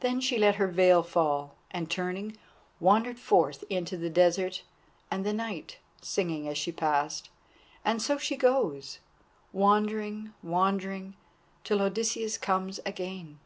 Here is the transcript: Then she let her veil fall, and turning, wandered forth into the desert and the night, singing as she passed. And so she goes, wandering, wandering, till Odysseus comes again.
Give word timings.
Then 0.00 0.22
she 0.22 0.38
let 0.38 0.54
her 0.54 0.68
veil 0.68 1.02
fall, 1.02 1.54
and 1.70 1.90
turning, 1.90 2.38
wandered 2.80 3.18
forth 3.18 3.64
into 3.68 3.98
the 3.98 4.08
desert 4.08 4.62
and 5.10 5.26
the 5.26 5.32
night, 5.34 5.76
singing 6.00 6.48
as 6.48 6.56
she 6.56 6.72
passed. 6.72 7.28
And 7.84 8.00
so 8.00 8.16
she 8.16 8.34
goes, 8.34 8.98
wandering, 9.52 10.32
wandering, 10.42 11.16
till 11.64 11.82
Odysseus 11.82 12.38
comes 12.38 12.80
again. 12.86 13.40